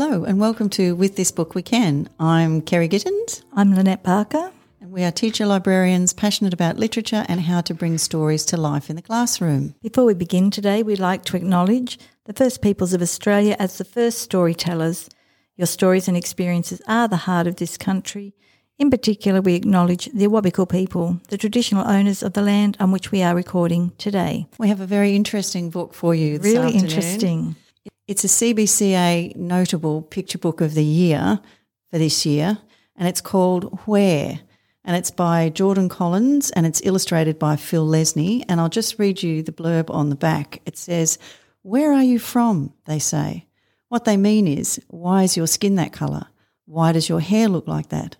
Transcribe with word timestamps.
Hello, 0.00 0.22
and 0.22 0.38
welcome 0.38 0.70
to 0.70 0.94
With 0.94 1.16
This 1.16 1.32
Book 1.32 1.56
We 1.56 1.62
Can. 1.62 2.08
I'm 2.20 2.60
Kerry 2.60 2.88
Gittins, 2.88 3.42
I'm 3.52 3.74
Lynette 3.74 4.04
Parker. 4.04 4.52
and 4.80 4.92
we 4.92 5.02
are 5.02 5.10
teacher 5.10 5.44
librarians 5.44 6.12
passionate 6.12 6.54
about 6.54 6.76
literature 6.78 7.26
and 7.28 7.40
how 7.40 7.62
to 7.62 7.74
bring 7.74 7.98
stories 7.98 8.44
to 8.44 8.56
life 8.56 8.90
in 8.90 8.94
the 8.94 9.02
classroom. 9.02 9.74
Before 9.82 10.04
we 10.04 10.14
begin 10.14 10.52
today, 10.52 10.84
we'd 10.84 11.00
like 11.00 11.24
to 11.24 11.36
acknowledge 11.36 11.98
the 12.26 12.32
First 12.32 12.62
Peoples 12.62 12.92
of 12.92 13.02
Australia 13.02 13.56
as 13.58 13.76
the 13.76 13.84
first 13.84 14.20
storytellers. 14.20 15.08
Your 15.56 15.66
stories 15.66 16.06
and 16.06 16.16
experiences 16.16 16.80
are 16.86 17.08
the 17.08 17.16
heart 17.26 17.48
of 17.48 17.56
this 17.56 17.76
country. 17.76 18.36
In 18.78 18.90
particular, 18.90 19.40
we 19.40 19.56
acknowledge 19.56 20.08
the 20.14 20.26
Awabakal 20.28 20.70
people, 20.70 21.20
the 21.28 21.36
traditional 21.36 21.88
owners 21.88 22.22
of 22.22 22.34
the 22.34 22.42
land 22.42 22.76
on 22.78 22.92
which 22.92 23.10
we 23.10 23.20
are 23.20 23.34
recording 23.34 23.90
today. 23.98 24.46
We 24.58 24.68
have 24.68 24.80
a 24.80 24.86
very 24.86 25.16
interesting 25.16 25.70
book 25.70 25.92
for 25.92 26.14
you. 26.14 26.38
This 26.38 26.54
Really 26.54 26.66
afternoon. 26.66 26.84
interesting. 26.84 27.56
It's 28.06 28.24
a 28.24 28.28
CBCA 28.28 29.36
notable 29.36 30.02
picture 30.02 30.38
book 30.38 30.60
of 30.60 30.74
the 30.74 30.84
year 30.84 31.40
for 31.90 31.98
this 31.98 32.24
year, 32.24 32.58
and 32.96 33.06
it's 33.06 33.20
called 33.20 33.78
Where. 33.86 34.40
And 34.84 34.96
it's 34.96 35.10
by 35.10 35.50
Jordan 35.50 35.90
Collins 35.90 36.50
and 36.52 36.64
it's 36.64 36.80
illustrated 36.82 37.38
by 37.38 37.56
Phil 37.56 37.86
Lesnie. 37.86 38.42
And 38.48 38.58
I'll 38.58 38.70
just 38.70 38.98
read 38.98 39.22
you 39.22 39.42
the 39.42 39.52
blurb 39.52 39.90
on 39.90 40.08
the 40.08 40.16
back. 40.16 40.62
It 40.64 40.78
says, 40.78 41.18
Where 41.60 41.92
are 41.92 42.02
you 42.02 42.18
from? 42.18 42.72
They 42.86 42.98
say. 42.98 43.44
What 43.90 44.06
they 44.06 44.16
mean 44.16 44.48
is, 44.48 44.80
Why 44.88 45.24
is 45.24 45.36
your 45.36 45.46
skin 45.46 45.74
that 45.74 45.92
colour? 45.92 46.28
Why 46.64 46.92
does 46.92 47.08
your 47.08 47.20
hair 47.20 47.48
look 47.48 47.68
like 47.68 47.90
that? 47.90 48.16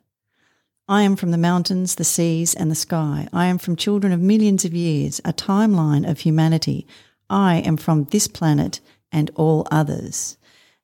I 0.86 1.02
am 1.02 1.16
from 1.16 1.30
the 1.30 1.38
mountains, 1.38 1.94
the 1.94 2.04
seas, 2.04 2.54
and 2.54 2.70
the 2.70 2.74
sky. 2.74 3.28
I 3.32 3.46
am 3.46 3.58
from 3.58 3.76
children 3.76 4.12
of 4.12 4.20
millions 4.20 4.64
of 4.64 4.74
years, 4.74 5.20
a 5.24 5.32
timeline 5.32 6.08
of 6.08 6.20
humanity. 6.20 6.86
I 7.30 7.56
am 7.56 7.76
from 7.76 8.04
this 8.04 8.26
planet 8.26 8.80
and 9.12 9.30
all 9.34 9.66
others. 9.70 10.36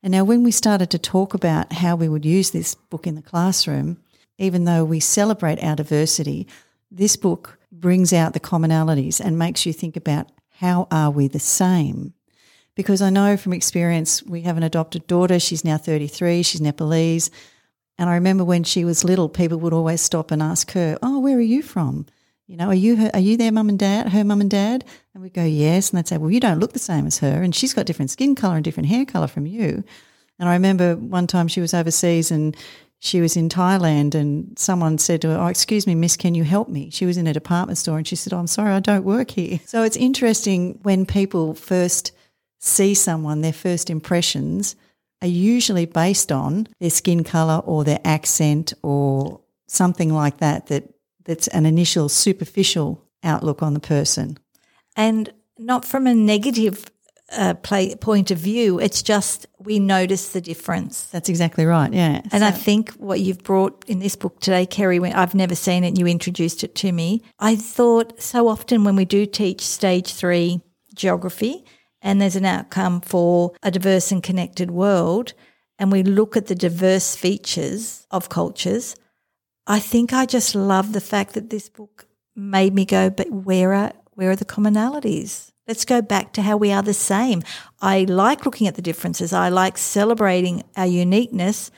And 0.03 0.13
now, 0.13 0.25
when 0.25 0.43
we 0.43 0.51
started 0.51 0.91
to 0.91 0.99
talk 0.99 1.33
about 1.35 1.73
how 1.73 1.97
we 1.97 2.09
would 2.09 2.25
use 2.25 2.51
this 2.51 2.75
book 2.75 3.07
in 3.07 3.15
the 3.15 3.23
classroom, 3.23 3.99
even 4.39 4.65
though 4.65 4.85
we 4.85 5.01
celebrate 5.01 5.63
our 5.63 5.77
diversity, 5.77 6.47
this 6.91 7.17
book 7.17 7.59
brings 7.73 8.13
out 8.13 8.35
the 8.35 8.41
commonalities 8.41 9.21
and 9.21 9.39
makes 9.39 9.65
you 9.65 9.73
think 9.73 9.97
about 9.97 10.31
how 10.59 10.87
are 10.91 11.11
we 11.11 11.29
the 11.29 11.41
same? 11.41 12.13
Because 12.75 13.01
I 13.01 13.11
know 13.11 13.37
from 13.37 13.53
experience, 13.53 14.23
we 14.23 14.43
have 14.43 14.57
an 14.57 14.63
adopted 14.63 15.07
daughter. 15.07 15.39
She's 15.39 15.65
now 15.65 15.79
33, 15.79 16.43
she's 16.43 16.61
Nepalese. 16.61 17.31
And 17.99 18.11
I 18.11 18.15
remember 18.15 18.45
when 18.45 18.65
she 18.65 18.85
was 18.85 19.05
little, 19.05 19.29
people 19.29 19.59
would 19.61 19.73
always 19.73 20.01
stop 20.01 20.31
and 20.31 20.43
ask 20.43 20.73
her, 20.73 20.99
"Oh, 21.03 21.21
where 21.21 21.37
are 21.37 21.41
you 21.41 21.63
from? 21.63 22.07
You 22.47 22.57
know, 22.57 22.69
are 22.69 22.75
you 22.75 22.97
her, 22.97 23.11
are 23.15 23.21
you 23.21 23.37
their 23.37 23.53
mum 23.53 23.69
and 23.69 23.79
dad, 23.79 24.11
her 24.11 24.25
mum 24.25 24.41
and 24.41 24.51
dad?" 24.51 24.85
And 25.15 25.23
we'd 25.23 25.33
go, 25.33 25.45
"Yes." 25.45 25.91
And 25.91 25.99
they'd 25.99 26.09
say, 26.09 26.19
"Well, 26.19 26.31
you 26.31 26.41
don't 26.41 26.59
look 26.59 26.73
the 26.73 26.79
same 26.79 27.07
as 27.07 27.19
her, 27.19 27.43
and 27.43 27.55
she's 27.55 27.73
got 27.73 27.87
different 27.87 28.11
skin 28.11 28.35
color 28.35 28.57
and 28.57 28.65
different 28.65 28.89
hair 28.89 29.05
color 29.05 29.27
from 29.27 29.47
you." 29.47 29.83
And 30.39 30.49
I 30.49 30.55
remember 30.55 30.97
one 30.97 31.27
time 31.27 31.49
she 31.49 31.61
was 31.61 31.73
overseas 31.73 32.31
and 32.31 32.57
she 32.99 33.21
was 33.21 33.37
in 33.37 33.49
Thailand, 33.49 34.15
and 34.15 34.59
someone 34.59 34.99
said 34.99 35.23
to 35.23 35.29
her, 35.29 35.39
"Oh, 35.39 35.47
excuse 35.47 35.87
me, 35.87 35.95
Miss, 35.95 36.17
can 36.17 36.35
you 36.35 36.45
help 36.45 36.69
me?" 36.69 36.91
She 36.91 37.07
was 37.07 37.17
in 37.17 37.27
a 37.27 37.33
department 37.33 37.79
store, 37.79 37.99
and 37.99 38.07
she 38.07 38.17
said, 38.17 38.33
oh, 38.33 38.39
"I'm 38.39 38.47
sorry, 38.47 38.73
I 38.73 38.81
don't 38.81 39.05
work 39.05 39.31
here." 39.31 39.61
So 39.67 39.83
it's 39.83 39.97
interesting 39.97 40.79
when 40.83 41.07
people 41.07 41.55
first 41.55 42.13
see 42.61 42.95
someone, 42.95 43.43
their 43.43 43.53
first 43.53 43.91
impressions 43.91 44.75
are 45.23 45.29
usually 45.29 45.87
based 45.87 46.33
on 46.33 46.67
their 46.81 46.91
skin 46.91 47.25
color 47.25 47.63
or 47.65 47.85
their 47.85 48.01
accent 48.05 48.73
or 48.83 49.41
something 49.67 50.13
like 50.13 50.39
that 50.39 50.67
that 50.67 50.94
that's 51.25 51.49
an 51.49 51.67
initial 51.67 52.09
superficial 52.09 53.03
outlook 53.23 53.63
on 53.63 53.75
the 53.75 53.81
person. 53.81 54.39
And 54.97 55.33
not 55.59 55.85
from 55.85 56.07
a 56.07 56.15
negative 56.15 56.87
uh, 57.33 57.55
play, 57.55 57.95
point 57.97 58.31
of 58.31 58.39
view, 58.39 58.79
it's 58.79 59.03
just 59.03 59.47
we 59.59 59.79
notice 59.79 60.29
the 60.29 60.41
difference. 60.41 61.05
That's 61.05 61.29
exactly 61.29 61.65
right. 61.65 61.93
Yeah. 61.93 62.21
And 62.33 62.45
I 62.45 62.51
think 62.51 62.91
what 62.93 63.21
you've 63.21 63.43
brought 63.43 63.85
in 63.89 63.99
this 63.99 64.15
book 64.15 64.41
today, 64.41 64.67
Kerry, 64.67 64.99
when 64.99 65.15
I've 65.15 65.35
never 65.35 65.55
seen 65.55 65.85
it 65.85 65.89
and 65.89 65.99
you 65.99 66.07
introduced 66.07 66.63
it 66.65 66.75
to 66.77 66.93
me, 66.93 67.23
I 67.39 67.57
thought 67.57 68.21
so 68.21 68.49
often 68.49 68.85
when 68.85 68.97
we 68.97 69.05
do 69.05 69.27
teach 69.27 69.63
stage 69.63 70.13
three 70.13 70.61
geography 70.95 71.65
and 72.03 72.21
there's 72.21 72.37
an 72.37 72.45
outcome 72.45 73.01
for 73.01 73.53
a 73.63 73.71
diverse 73.71 74.13
and 74.13 74.23
connected 74.23 74.71
world, 74.71 75.33
and 75.79 75.91
we 75.91 76.03
look 76.03 76.37
at 76.37 76.47
the 76.47 76.55
diverse 76.55 77.17
features 77.17 78.07
of 78.11 78.29
cultures, 78.29 78.95
I 79.67 79.79
think 79.79 80.13
I 80.13 80.27
just 80.27 80.55
love 80.55 80.93
the 80.93 81.01
fact 81.01 81.35
that 81.35 81.51
this 81.51 81.69
book 81.69 82.07
made 82.37 82.75
me 82.75 82.85
go, 82.85 83.11
but 83.11 83.31
where 83.31 83.73
are 83.73 83.93
where 84.13 84.31
are 84.31 84.37
the 84.37 84.45
commonalities? 84.45 85.51
Let's 85.67 85.85
go 85.85 86.03
back 86.03 86.33
to 86.35 86.43
how 86.43 86.57
we 86.57 86.71
are 86.71 86.83
the 86.83 86.95
same. 86.95 87.43
I 87.81 88.05
like 88.05 88.45
looking 88.45 88.69
at 88.69 88.77
the 88.77 88.83
differences. 88.83 89.33
I 89.33 89.49
like 89.49 89.79
celebrating 89.79 90.63
our 90.77 90.87
uniqueness, 90.87 91.71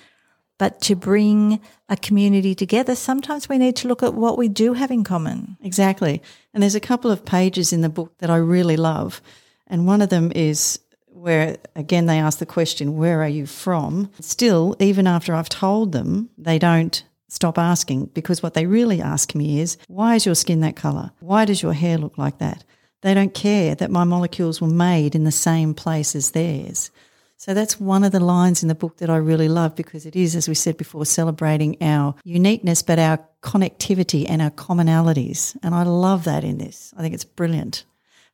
but 0.58 0.80
to 0.82 0.96
bring 0.96 1.60
a 1.88 1.96
community 1.96 2.54
together, 2.54 2.94
sometimes 2.94 3.48
we 3.48 3.58
need 3.58 3.76
to 3.76 3.88
look 3.88 4.02
at 4.02 4.14
what 4.14 4.36
we 4.36 4.48
do 4.48 4.72
have 4.72 4.90
in 4.90 5.04
common. 5.04 5.56
Exactly. 5.62 6.20
And 6.52 6.62
there's 6.62 6.74
a 6.74 6.80
couple 6.80 7.10
of 7.10 7.24
pages 7.24 7.72
in 7.72 7.80
the 7.80 7.88
book 7.88 8.18
that 8.18 8.30
I 8.30 8.36
really 8.36 8.76
love. 8.76 9.22
And 9.66 9.86
one 9.86 10.02
of 10.02 10.08
them 10.08 10.32
is 10.34 10.80
where, 11.06 11.56
again, 11.74 12.06
they 12.06 12.18
ask 12.18 12.38
the 12.38 12.46
question, 12.46 12.96
Where 12.96 13.22
are 13.22 13.28
you 13.28 13.46
from? 13.46 14.10
Still, 14.20 14.76
even 14.80 15.06
after 15.06 15.34
I've 15.34 15.48
told 15.48 15.92
them, 15.92 16.30
they 16.36 16.58
don't 16.58 17.02
stop 17.36 17.58
asking 17.58 18.06
because 18.06 18.42
what 18.42 18.54
they 18.54 18.66
really 18.66 19.00
ask 19.00 19.34
me 19.34 19.60
is, 19.60 19.76
Why 19.88 20.16
is 20.16 20.26
your 20.26 20.34
skin 20.34 20.60
that 20.62 20.74
colour? 20.74 21.12
Why 21.20 21.44
does 21.44 21.62
your 21.62 21.74
hair 21.74 21.98
look 21.98 22.18
like 22.18 22.38
that? 22.38 22.64
They 23.02 23.14
don't 23.14 23.34
care 23.34 23.74
that 23.76 23.90
my 23.90 24.04
molecules 24.04 24.60
were 24.60 24.68
made 24.68 25.14
in 25.14 25.24
the 25.24 25.30
same 25.30 25.74
place 25.74 26.16
as 26.16 26.32
theirs. 26.32 26.90
So 27.36 27.52
that's 27.52 27.78
one 27.78 28.02
of 28.02 28.12
the 28.12 28.20
lines 28.20 28.62
in 28.62 28.68
the 28.68 28.74
book 28.74 28.96
that 28.96 29.10
I 29.10 29.16
really 29.16 29.48
love 29.48 29.76
because 29.76 30.06
it 30.06 30.16
is, 30.16 30.34
as 30.34 30.48
we 30.48 30.54
said 30.54 30.78
before, 30.78 31.04
celebrating 31.04 31.76
our 31.82 32.14
uniqueness, 32.24 32.82
but 32.82 32.98
our 32.98 33.18
connectivity 33.42 34.24
and 34.26 34.40
our 34.40 34.50
commonalities. 34.50 35.54
And 35.62 35.74
I 35.74 35.82
love 35.82 36.24
that 36.24 36.42
in 36.42 36.56
this. 36.56 36.94
I 36.96 37.02
think 37.02 37.14
it's 37.14 37.24
brilliant. 37.24 37.84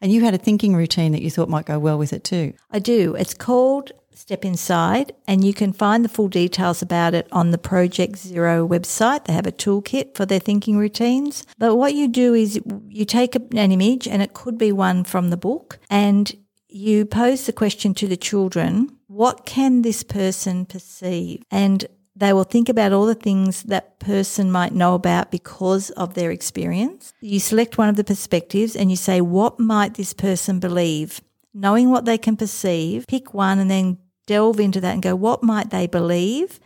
And 0.01 0.13
you 0.13 0.23
had 0.23 0.35
a 0.35 0.39
thinking 0.39 0.77
routine 0.77 1.13
that 1.13 1.23
you 1.23 1.31
thought 1.31 1.49
might 1.49 1.67
go 1.67 1.81
well 1.81 1.99
with 1.99 2.13
it 2.13 2.23
too. 2.23 2.55
I 2.71 2.79
do. 2.79 3.17
It's 3.17 3.35
called 3.35 3.91
Step 4.15 4.45
Inside, 4.45 5.13
and 5.27 5.45
you 5.45 5.55
can 5.55 5.73
find 5.73 6.05
the 6.05 6.09
full 6.09 6.29
details 6.29 6.83
about 6.83 7.15
it 7.15 7.29
on 7.33 7.51
the 7.51 7.59
Project 7.59 8.17
Zero 8.19 8.67
website. 8.67 9.25
They 9.25 9.33
have 9.33 9.47
a 9.47 9.53
toolkit 9.53 10.15
for 10.15 10.27
their 10.27 10.39
thinking 10.39 10.77
routines. 10.77 11.45
But 11.59 11.77
what 11.77 11.95
you 11.95 12.09
do 12.09 12.35
is 12.35 12.61
you 12.89 13.05
take 13.05 13.35
an 13.35 13.73
image, 13.73 14.07
and 14.07 14.23
it 14.23 14.35
could 14.35 14.59
be 14.59 14.73
one 14.73 15.05
from 15.05 15.31
the 15.31 15.37
book, 15.37 15.79
and 15.91 16.35
you 16.69 17.05
pose 17.05 17.47
the 17.47 17.53
question 17.53 17.95
to 17.95 18.09
the 18.09 18.17
children 18.17 18.97
what 19.07 19.45
can 19.45 19.83
this 19.83 20.03
person 20.03 20.65
perceive? 20.65 21.43
And 21.51 21.87
they 22.17 22.33
will 22.33 22.45
think 22.45 22.69
about 22.69 22.93
all 22.93 23.05
the 23.05 23.15
things 23.15 23.63
that 23.65 23.99
person 23.99 24.51
might 24.51 24.73
know 24.73 24.95
about 24.95 25.31
because 25.31 25.91
of 25.91 26.15
their 26.15 26.31
experience. 26.31 27.13
You 27.21 27.41
select 27.41 27.77
one 27.77 27.89
of 27.89 27.97
the 27.97 28.05
perspectives 28.05 28.75
and 28.75 28.91
you 28.91 28.97
say, 28.97 29.21
what 29.21 29.61
might 29.61 29.95
this 29.95 30.15
person 30.15 30.61
believe? 30.61 31.21
Knowing 31.55 31.91
what 31.91 32.05
they 32.05 32.19
can 32.19 32.37
perceive, 32.37 33.07
pick 33.07 33.35
one 33.35 33.59
and 33.59 33.71
then 33.71 33.99
delve 34.27 34.61
into 34.61 34.81
that 34.81 34.95
and 34.95 35.03
go, 35.03 35.15
what 35.15 35.43
might 35.43 35.71
they 35.71 35.87
believe? 35.87 36.59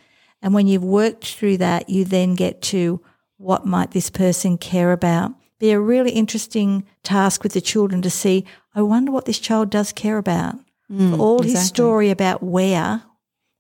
And 0.43 0.55
when 0.55 0.67
you've 0.67 0.85
worked 0.85 1.27
through 1.27 1.57
that, 1.59 1.89
you 1.89 2.05
then 2.05 2.35
get 2.35 2.63
to 2.63 3.01
what 3.37 3.67
might 3.67 3.91
this 3.91 4.11
person 4.11 4.59
care 4.59 4.93
about? 4.93 5.33
Be 5.59 5.71
a 5.71 5.81
really 5.81 6.13
interesting 6.13 6.85
task 7.03 7.43
with 7.43 7.53
the 7.53 7.61
children 7.61 8.03
to 8.03 8.11
see, 8.11 8.45
I 8.75 8.83
wonder 8.83 9.11
what 9.11 9.25
this 9.25 9.39
child 9.39 9.71
does 9.71 9.93
care 9.93 10.19
about. 10.19 10.57
For 10.89 11.17
all 11.19 11.43
his 11.43 11.67
story 11.67 12.11
about 12.11 12.45
where 12.45 13.03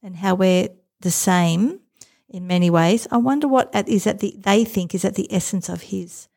and 0.00 0.16
how 0.16 0.36
we're 0.36 0.69
the 1.00 1.10
same 1.10 1.81
in 2.28 2.47
many 2.47 2.70
ways, 2.70 3.09
I 3.10 3.16
wonder 3.16 3.48
what 3.48 3.75
at, 3.75 3.88
is 3.88 4.06
at 4.06 4.20
the 4.20 4.36
they 4.38 4.65
think 4.65 4.94
is 4.94 5.04
at 5.04 5.16
the 5.16 5.26
essence 5.32 5.69
of 5.69 5.82
his 5.82 6.28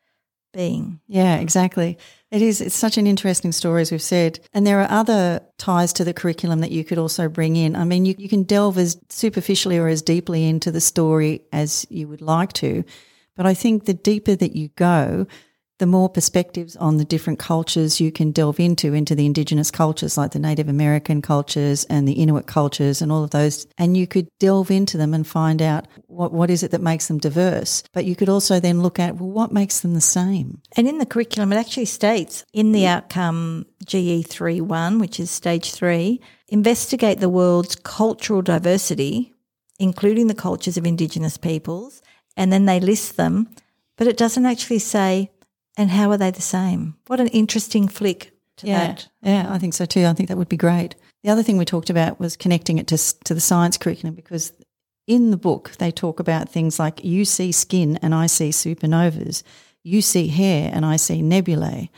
being. 0.52 1.00
Yeah, 1.06 1.36
exactly. 1.36 1.98
It 2.30 2.42
is. 2.42 2.60
It's 2.60 2.76
such 2.76 2.98
an 2.98 3.06
interesting 3.06 3.52
story, 3.52 3.82
as 3.82 3.90
we've 3.90 4.02
said. 4.02 4.40
And 4.52 4.66
there 4.66 4.80
are 4.80 4.90
other 4.90 5.40
ties 5.58 5.92
to 5.94 6.04
the 6.04 6.14
curriculum 6.14 6.60
that 6.60 6.70
you 6.70 6.84
could 6.84 6.98
also 6.98 7.28
bring 7.28 7.56
in. 7.56 7.76
I 7.76 7.84
mean, 7.84 8.04
you, 8.04 8.14
you 8.18 8.28
can 8.28 8.44
delve 8.44 8.78
as 8.78 8.98
superficially 9.08 9.78
or 9.78 9.88
as 9.88 10.02
deeply 10.02 10.48
into 10.48 10.70
the 10.70 10.80
story 10.80 11.42
as 11.52 11.86
you 11.90 12.08
would 12.08 12.22
like 12.22 12.52
to. 12.54 12.84
But 13.36 13.46
I 13.46 13.54
think 13.54 13.84
the 13.84 13.94
deeper 13.94 14.36
that 14.36 14.54
you 14.54 14.68
go, 14.68 15.26
the 15.80 15.86
more 15.86 16.10
perspectives 16.10 16.76
on 16.76 16.98
the 16.98 17.06
different 17.06 17.38
cultures 17.38 18.00
you 18.00 18.12
can 18.12 18.30
delve 18.32 18.60
into, 18.60 18.92
into 18.92 19.14
the 19.14 19.24
indigenous 19.24 19.70
cultures 19.70 20.18
like 20.18 20.32
the 20.32 20.38
Native 20.38 20.68
American 20.68 21.22
cultures 21.22 21.84
and 21.84 22.06
the 22.06 22.12
Inuit 22.12 22.46
cultures 22.46 23.00
and 23.00 23.10
all 23.10 23.24
of 23.24 23.30
those. 23.30 23.66
And 23.78 23.96
you 23.96 24.06
could 24.06 24.28
delve 24.38 24.70
into 24.70 24.98
them 24.98 25.14
and 25.14 25.26
find 25.26 25.62
out 25.62 25.88
what, 26.06 26.32
what 26.32 26.50
is 26.50 26.62
it 26.62 26.70
that 26.72 26.82
makes 26.82 27.08
them 27.08 27.16
diverse. 27.16 27.82
But 27.94 28.04
you 28.04 28.14
could 28.14 28.28
also 28.28 28.60
then 28.60 28.82
look 28.82 28.98
at, 28.98 29.16
well, 29.16 29.30
what 29.30 29.52
makes 29.52 29.80
them 29.80 29.94
the 29.94 30.02
same? 30.02 30.60
And 30.76 30.86
in 30.86 30.98
the 30.98 31.06
curriculum, 31.06 31.50
it 31.50 31.56
actually 31.56 31.86
states 31.86 32.44
in 32.52 32.72
the 32.72 32.86
outcome 32.86 33.64
GE3 33.86 34.60
1, 34.60 34.98
which 34.98 35.18
is 35.18 35.30
stage 35.30 35.72
three, 35.72 36.20
investigate 36.48 37.20
the 37.20 37.30
world's 37.30 37.74
cultural 37.74 38.42
diversity, 38.42 39.32
including 39.78 40.26
the 40.26 40.34
cultures 40.34 40.76
of 40.76 40.84
Indigenous 40.84 41.38
peoples, 41.38 42.02
and 42.36 42.52
then 42.52 42.66
they 42.66 42.80
list 42.80 43.16
them, 43.16 43.48
but 43.96 44.06
it 44.06 44.18
doesn't 44.18 44.44
actually 44.44 44.78
say, 44.78 45.30
and 45.76 45.90
how 45.90 46.10
are 46.10 46.16
they 46.16 46.30
the 46.30 46.42
same? 46.42 46.96
What 47.06 47.20
an 47.20 47.28
interesting 47.28 47.88
flick 47.88 48.32
to 48.58 48.66
Yeah, 48.66 48.86
that. 48.88 49.08
yeah, 49.22 49.46
I 49.50 49.58
think 49.58 49.74
so 49.74 49.84
too. 49.84 50.06
I 50.06 50.12
think 50.12 50.28
that 50.28 50.38
would 50.38 50.48
be 50.48 50.56
great. 50.56 50.94
The 51.22 51.30
other 51.30 51.42
thing 51.42 51.58
we 51.58 51.64
talked 51.64 51.90
about 51.90 52.18
was 52.18 52.36
connecting 52.36 52.78
it 52.78 52.86
to, 52.88 52.98
to 53.24 53.34
the 53.34 53.40
science 53.40 53.76
curriculum 53.76 54.14
because 54.14 54.52
in 55.06 55.30
the 55.30 55.36
book 55.36 55.72
they 55.78 55.90
talk 55.90 56.20
about 56.20 56.48
things 56.48 56.78
like 56.78 57.04
you 57.04 57.24
see 57.24 57.52
skin 57.52 57.98
and 58.02 58.14
I 58.14 58.26
see 58.26 58.50
supernovas, 58.50 59.42
you 59.82 60.02
see 60.02 60.28
hair 60.28 60.70
and 60.72 60.84
I 60.86 60.96
see 60.96 61.22
nebulae. 61.22 61.90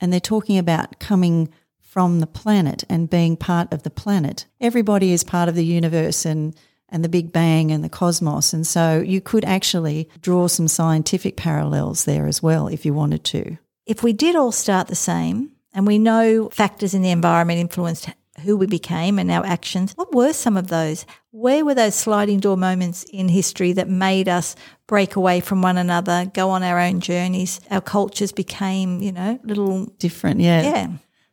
And 0.00 0.12
they're 0.12 0.20
talking 0.20 0.58
about 0.58 0.98
coming 1.00 1.48
from 1.80 2.20
the 2.20 2.26
planet 2.26 2.84
and 2.88 3.10
being 3.10 3.36
part 3.36 3.72
of 3.72 3.82
the 3.82 3.90
planet. 3.90 4.46
Everybody 4.60 5.12
is 5.12 5.24
part 5.24 5.48
of 5.48 5.54
the 5.56 5.64
universe 5.64 6.24
and 6.24 6.54
and 6.88 7.04
the 7.04 7.08
Big 7.08 7.32
Bang 7.32 7.70
and 7.70 7.84
the 7.84 7.88
cosmos. 7.88 8.52
And 8.52 8.66
so 8.66 9.00
you 9.00 9.20
could 9.20 9.44
actually 9.44 10.08
draw 10.20 10.46
some 10.46 10.68
scientific 10.68 11.36
parallels 11.36 12.04
there 12.04 12.26
as 12.26 12.42
well 12.42 12.68
if 12.68 12.86
you 12.86 12.94
wanted 12.94 13.24
to. 13.24 13.58
If 13.86 14.02
we 14.02 14.12
did 14.12 14.36
all 14.36 14.52
start 14.52 14.88
the 14.88 14.94
same, 14.94 15.52
and 15.74 15.86
we 15.86 15.98
know 15.98 16.48
factors 16.48 16.94
in 16.94 17.02
the 17.02 17.10
environment 17.10 17.60
influenced 17.60 18.08
who 18.42 18.56
we 18.56 18.66
became 18.66 19.18
and 19.18 19.30
our 19.30 19.44
actions, 19.44 19.92
what 19.94 20.14
were 20.14 20.32
some 20.32 20.56
of 20.56 20.68
those? 20.68 21.04
Where 21.30 21.64
were 21.64 21.74
those 21.74 21.94
sliding 21.94 22.40
door 22.40 22.56
moments 22.56 23.04
in 23.04 23.28
history 23.28 23.72
that 23.74 23.88
made 23.88 24.28
us 24.28 24.56
break 24.86 25.16
away 25.16 25.40
from 25.40 25.62
one 25.62 25.76
another, 25.76 26.30
go 26.32 26.50
on 26.50 26.62
our 26.62 26.78
own 26.78 27.00
journeys? 27.00 27.60
Our 27.70 27.80
cultures 27.80 28.32
became, 28.32 29.00
you 29.02 29.12
know, 29.12 29.38
little 29.44 29.86
different. 29.98 30.40
Yeah. 30.40 30.62
Yeah. 30.62 30.88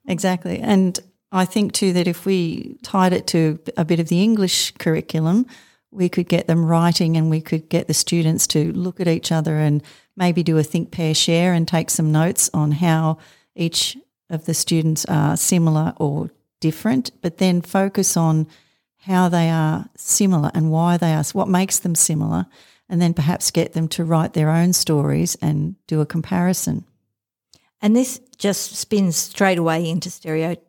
Exactly. 0.08 0.60
And 0.60 1.00
I 1.32 1.46
think 1.46 1.74
too 1.74 1.94
that 1.94 2.08
if 2.08 2.26
we 2.26 2.78
tied 2.84 3.14
it 3.14 3.28
to 3.28 3.60
a 3.78 3.86
bit 3.86 4.00
of 4.00 4.08
the 4.08 4.22
English 4.22 4.72
curriculum, 4.80 5.46
we 5.92 6.10
could 6.10 6.28
get 6.28 6.48
them 6.48 6.66
writing 6.66 7.18
and 7.18 7.30
we 7.30 7.42
could 7.42 7.70
get 7.70 7.88
the 7.88 7.94
students 7.94 8.48
to 8.48 8.72
look 8.74 9.00
at 9.00 9.08
each 9.08 9.32
other 9.32 9.58
and 9.58 9.82
maybe 10.16 10.44
do 10.44 10.58
a 10.58 10.64
think, 10.64 10.92
pair, 10.92 11.14
share 11.14 11.54
and 11.54 11.68
take 11.68 11.90
some 11.90 12.12
notes 12.12 12.50
on 12.54 12.72
how 12.72 13.18
each 13.56 13.98
of 14.30 14.46
the 14.46 14.54
students 14.54 15.06
are 15.06 15.38
similar 15.38 15.94
or 15.98 16.30
different, 16.60 17.12
but 17.22 17.38
then 17.38 17.62
focus 17.62 18.18
on 18.18 18.48
how 19.00 19.30
they 19.30 19.50
are 19.50 19.88
similar 19.96 20.52
and 20.54 20.72
why 20.72 20.98
they 20.98 21.14
are, 21.14 21.24
what 21.34 21.48
makes 21.48 21.80
them 21.80 21.96
similar, 21.96 22.46
and 22.90 23.02
then 23.02 23.14
perhaps 23.14 23.52
get 23.52 23.74
them 23.74 23.88
to 23.88 24.04
write 24.04 24.34
their 24.34 24.50
own 24.50 24.74
stories 24.74 25.36
and 25.42 25.76
do 25.88 26.02
a 26.02 26.06
comparison. 26.06 26.86
And 27.82 27.96
this 27.96 28.20
just 28.38 28.76
spins 28.76 29.16
straight 29.16 29.58
away 29.58 29.88
into 29.88 30.10
stereotypes 30.10 30.66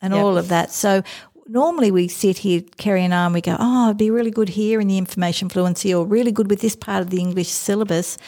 and 0.00 0.12
yep. 0.12 0.22
all 0.22 0.38
of 0.38 0.48
that. 0.48 0.70
So 0.70 1.02
normally 1.48 1.90
we 1.90 2.08
sit 2.08 2.38
here, 2.38 2.62
Kerry 2.76 3.04
and 3.04 3.14
I, 3.14 3.24
and 3.24 3.34
we 3.34 3.40
go, 3.40 3.56
oh, 3.58 3.86
it'd 3.86 3.96
be 3.96 4.10
really 4.10 4.30
good 4.30 4.50
here 4.50 4.80
in 4.80 4.88
the 4.88 4.98
information 4.98 5.48
fluency 5.48 5.94
or 5.94 6.06
really 6.06 6.32
good 6.32 6.50
with 6.50 6.60
this 6.60 6.76
part 6.76 7.02
of 7.02 7.10
the 7.10 7.20
English 7.20 7.48
syllabus. 7.48 8.18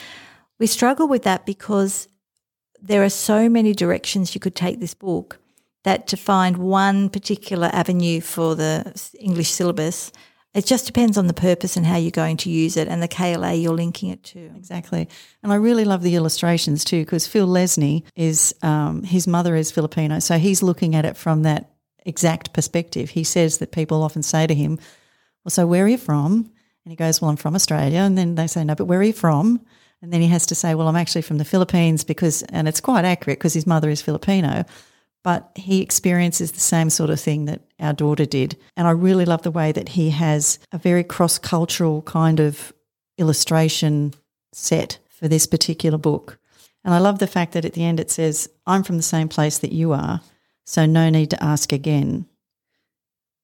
We 0.59 0.67
struggle 0.67 1.07
with 1.07 1.23
that 1.23 1.45
because 1.45 2.07
there 2.81 3.03
are 3.03 3.09
so 3.09 3.49
many 3.49 3.73
directions 3.73 4.33
you 4.33 4.41
could 4.41 4.55
take 4.55 4.79
this 4.79 4.93
book 4.93 5.39
that 5.83 6.07
to 6.07 6.17
find 6.17 6.57
one 6.57 7.09
particular 7.09 7.69
avenue 7.73 8.21
for 8.21 8.55
the 8.55 8.93
English 9.19 9.51
syllabus, 9.51 10.11
it 10.53 10.65
just 10.65 10.87
depends 10.87 11.17
on 11.17 11.27
the 11.27 11.33
purpose 11.33 11.77
and 11.77 11.85
how 11.85 11.97
you're 11.97 12.11
going 12.11 12.37
to 12.37 12.49
use 12.49 12.75
it 12.75 12.87
and 12.87 13.03
the 13.03 13.07
KLA 13.07 13.53
you're 13.53 13.73
linking 13.73 14.09
it 14.09 14.23
to. 14.23 14.39
Exactly. 14.55 15.07
And 15.43 15.51
I 15.51 15.55
really 15.55 15.85
love 15.85 16.01
the 16.01 16.15
illustrations 16.15 16.83
too, 16.83 17.01
because 17.01 17.27
Phil 17.27 17.47
Lesnie 17.47 18.03
is, 18.15 18.55
um, 18.63 19.03
his 19.03 19.27
mother 19.27 19.55
is 19.55 19.71
Filipino. 19.71 20.19
So 20.19 20.39
he's 20.39 20.63
looking 20.63 20.95
at 20.95 21.05
it 21.05 21.17
from 21.17 21.43
that 21.43 21.71
exact 22.05 22.53
perspective. 22.53 23.11
He 23.11 23.23
says 23.23 23.59
that 23.59 23.71
people 23.71 24.01
often 24.01 24.23
say 24.23 24.47
to 24.47 24.55
him, 24.55 24.79
Well, 25.43 25.51
so 25.51 25.67
where 25.67 25.85
are 25.85 25.89
you 25.89 25.99
from? 25.99 26.51
And 26.83 26.91
he 26.91 26.95
goes, 26.95 27.21
Well, 27.21 27.29
I'm 27.29 27.37
from 27.37 27.55
Australia. 27.55 27.99
And 27.99 28.17
then 28.17 28.33
they 28.33 28.47
say, 28.47 28.63
No, 28.63 28.73
but 28.73 28.85
where 28.85 28.99
are 28.99 29.03
you 29.03 29.13
from? 29.13 29.63
And 30.01 30.11
then 30.13 30.21
he 30.21 30.27
has 30.29 30.47
to 30.47 30.55
say, 30.55 30.73
Well, 30.73 30.87
I'm 30.87 30.95
actually 30.95 31.21
from 31.21 31.37
the 31.37 31.45
Philippines 31.45 32.03
because, 32.03 32.41
and 32.43 32.67
it's 32.67 32.81
quite 32.81 33.05
accurate 33.05 33.37
because 33.37 33.53
his 33.53 33.67
mother 33.67 33.89
is 33.89 34.01
Filipino, 34.01 34.65
but 35.23 35.51
he 35.55 35.81
experiences 35.81 36.51
the 36.51 36.59
same 36.59 36.89
sort 36.89 37.09
of 37.09 37.19
thing 37.19 37.45
that 37.45 37.61
our 37.79 37.93
daughter 37.93 38.25
did. 38.25 38.57
And 38.77 38.87
I 38.87 38.91
really 38.91 39.25
love 39.25 39.41
the 39.41 39.51
way 39.51 39.71
that 39.71 39.89
he 39.89 40.11
has 40.11 40.59
a 40.71 40.77
very 40.77 41.03
cross 41.03 41.37
cultural 41.37 42.01
kind 42.03 42.39
of 42.39 42.73
illustration 43.17 44.13
set 44.53 44.99
for 45.09 45.27
this 45.27 45.45
particular 45.45 45.97
book. 45.97 46.39
And 46.83 46.93
I 46.93 46.99
love 46.99 47.19
the 47.19 47.27
fact 47.27 47.51
that 47.53 47.65
at 47.65 47.73
the 47.73 47.83
end 47.83 47.99
it 47.99 48.09
says, 48.09 48.49
I'm 48.65 48.83
from 48.83 48.97
the 48.97 49.03
same 49.03 49.27
place 49.27 49.57
that 49.57 49.73
you 49.73 49.91
are, 49.91 50.21
so 50.65 50.85
no 50.85 51.09
need 51.09 51.29
to 51.31 51.43
ask 51.43 51.73
again. 51.73 52.25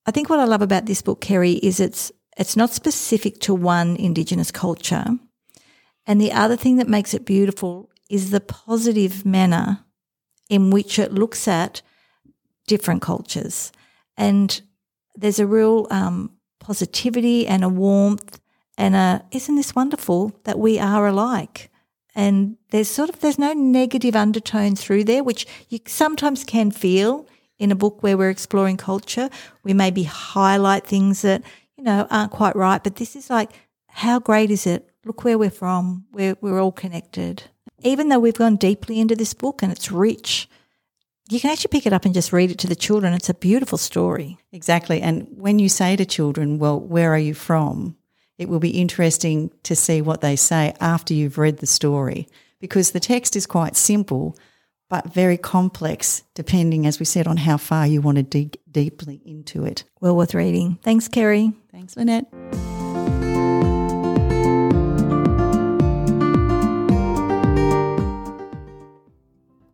I 0.06 0.10
think 0.10 0.30
what 0.30 0.40
I 0.40 0.44
love 0.44 0.62
about 0.62 0.86
this 0.86 1.02
book, 1.02 1.20
Kerry, 1.20 1.52
is 1.54 1.80
it's 1.80 2.12
it's 2.38 2.56
not 2.56 2.70
specific 2.70 3.40
to 3.40 3.54
one 3.54 3.96
Indigenous 3.96 4.50
culture. 4.50 5.06
And 6.06 6.20
the 6.20 6.32
other 6.32 6.56
thing 6.56 6.76
that 6.76 6.88
makes 6.88 7.14
it 7.14 7.24
beautiful 7.24 7.90
is 8.08 8.30
the 8.30 8.40
positive 8.40 9.24
manner 9.24 9.85
in 10.48 10.70
which 10.70 10.98
it 10.98 11.12
looks 11.12 11.48
at 11.48 11.82
different 12.66 13.02
cultures. 13.02 13.72
And 14.16 14.60
there's 15.14 15.38
a 15.38 15.46
real 15.46 15.86
um, 15.90 16.32
positivity 16.60 17.46
and 17.46 17.64
a 17.64 17.68
warmth 17.68 18.40
and 18.78 18.94
a, 18.94 19.24
isn't 19.30 19.56
this 19.56 19.74
wonderful 19.74 20.38
that 20.44 20.58
we 20.58 20.78
are 20.78 21.06
alike? 21.06 21.70
And 22.14 22.56
there's 22.70 22.88
sort 22.88 23.08
of, 23.08 23.20
there's 23.20 23.38
no 23.38 23.52
negative 23.52 24.16
undertone 24.16 24.74
through 24.76 25.04
there, 25.04 25.24
which 25.24 25.46
you 25.68 25.78
sometimes 25.86 26.44
can 26.44 26.70
feel 26.70 27.26
in 27.58 27.72
a 27.72 27.76
book 27.76 28.02
where 28.02 28.16
we're 28.16 28.30
exploring 28.30 28.76
culture. 28.76 29.30
We 29.64 29.74
maybe 29.74 30.02
highlight 30.04 30.86
things 30.86 31.22
that, 31.22 31.42
you 31.76 31.84
know, 31.84 32.06
aren't 32.10 32.32
quite 32.32 32.56
right, 32.56 32.82
but 32.82 32.96
this 32.96 33.16
is 33.16 33.30
like, 33.30 33.50
how 33.88 34.18
great 34.18 34.50
is 34.50 34.66
it 34.66 34.90
Look 35.06 35.22
where 35.22 35.38
we're 35.38 35.50
from. 35.50 36.04
We're, 36.10 36.36
we're 36.40 36.60
all 36.60 36.72
connected. 36.72 37.44
Even 37.82 38.08
though 38.08 38.18
we've 38.18 38.34
gone 38.34 38.56
deeply 38.56 39.00
into 39.00 39.16
this 39.16 39.34
book 39.34 39.62
and 39.62 39.70
it's 39.70 39.92
rich, 39.92 40.48
you 41.28 41.40
can 41.40 41.50
actually 41.50 41.70
pick 41.70 41.86
it 41.86 41.92
up 41.92 42.04
and 42.04 42.14
just 42.14 42.32
read 42.32 42.50
it 42.50 42.58
to 42.58 42.66
the 42.66 42.76
children. 42.76 43.12
It's 43.12 43.28
a 43.28 43.34
beautiful 43.34 43.78
story. 43.78 44.38
Exactly. 44.52 45.02
And 45.02 45.26
when 45.36 45.58
you 45.58 45.68
say 45.68 45.96
to 45.96 46.04
children, 46.04 46.58
well, 46.58 46.78
where 46.78 47.12
are 47.12 47.18
you 47.18 47.34
from? 47.34 47.96
It 48.38 48.48
will 48.48 48.60
be 48.60 48.80
interesting 48.80 49.50
to 49.64 49.74
see 49.74 50.02
what 50.02 50.20
they 50.20 50.36
say 50.36 50.74
after 50.80 51.14
you've 51.14 51.38
read 51.38 51.58
the 51.58 51.66
story 51.66 52.28
because 52.60 52.92
the 52.92 53.00
text 53.00 53.36
is 53.36 53.46
quite 53.46 53.76
simple 53.76 54.36
but 54.88 55.12
very 55.12 55.36
complex, 55.36 56.22
depending, 56.34 56.86
as 56.86 57.00
we 57.00 57.04
said, 57.04 57.26
on 57.26 57.38
how 57.38 57.56
far 57.56 57.86
you 57.86 58.00
want 58.00 58.16
to 58.18 58.22
dig 58.22 58.56
deeply 58.70 59.20
into 59.24 59.64
it. 59.64 59.84
Well 60.00 60.16
worth 60.16 60.34
reading. 60.34 60.78
Thanks, 60.82 61.08
Kerry. 61.08 61.52
Thanks, 61.72 61.96
Lynette. 61.96 62.26